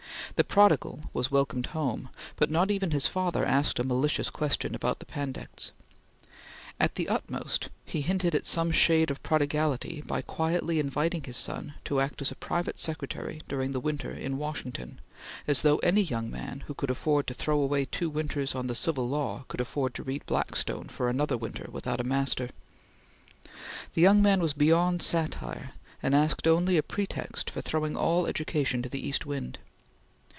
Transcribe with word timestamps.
The 0.37 0.43
prodigal 0.45 1.01
was 1.13 1.29
welcomed 1.29 1.67
home, 1.67 2.09
but 2.37 2.49
not 2.49 2.71
even 2.71 2.89
his 2.91 3.05
father 3.05 3.45
asked 3.45 3.77
a 3.79 3.83
malicious 3.83 4.29
question 4.31 4.73
about 4.73 4.97
the 4.97 5.05
Pandects. 5.05 5.71
At 6.79 6.95
the 6.95 7.09
utmost, 7.09 7.67
he 7.85 8.01
hinted 8.01 8.33
at 8.33 8.45
some 8.47 8.71
shade 8.71 9.11
of 9.11 9.21
prodigality 9.23 10.01
by 10.07 10.21
quietly 10.23 10.79
inviting 10.79 11.21
his 11.25 11.35
son 11.37 11.75
to 11.85 11.99
act 11.99 12.21
as 12.23 12.33
private 12.39 12.79
secretary 12.79 13.41
during 13.49 13.71
the 13.73 13.79
winter 13.81 14.09
in 14.09 14.37
Washington, 14.37 14.99
as 15.47 15.61
though 15.61 15.77
any 15.79 16.01
young 16.01 16.31
man 16.31 16.61
who 16.61 16.73
could 16.73 16.89
afford 16.89 17.27
to 17.27 17.35
throw 17.35 17.59
away 17.61 17.85
two 17.85 18.09
winters 18.09 18.55
on 18.55 18.65
the 18.67 18.73
Civil 18.73 19.07
Law 19.09 19.43
could 19.49 19.61
afford 19.61 19.93
to 19.93 20.01
read 20.01 20.25
Blackstone 20.25 20.87
for 20.87 21.07
another 21.09 21.37
winter 21.37 21.67
without 21.71 21.99
a 21.99 22.03
master. 22.07 22.49
The 23.93 24.01
young 24.01 24.23
man 24.23 24.39
was 24.41 24.53
beyond 24.53 25.03
satire, 25.03 25.73
and 26.01 26.15
asked 26.15 26.47
only 26.47 26.77
a 26.77 26.83
pretext 26.83 27.47
for 27.51 27.61
throwing 27.61 27.95
all 27.95 28.25
education 28.25 28.81
to 28.81 28.89
the 28.89 29.05
east 29.07 29.25
wind. 29.27 29.59